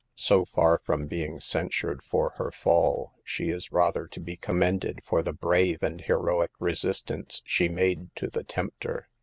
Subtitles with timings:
[0.17, 5.21] So far from being censured for her fall, she is rather to be commended for
[5.21, 9.07] the brave and heroic resistance she made to the tempter.